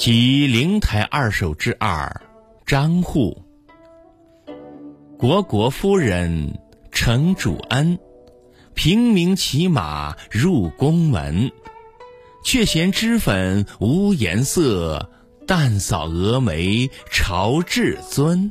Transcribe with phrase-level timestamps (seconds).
[0.00, 2.10] 即灵台二首之二，
[2.64, 3.36] 张祜。
[5.18, 6.58] 国国夫人
[6.90, 7.98] 承主恩，
[8.72, 11.52] 平民骑马入宫门。
[12.42, 15.06] 却嫌脂粉无颜色，
[15.46, 18.50] 淡扫蛾眉朝至尊。